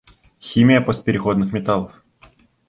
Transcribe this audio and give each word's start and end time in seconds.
Химия 0.41 0.81
постпереходных 0.85 1.53
металлов. 1.53 2.03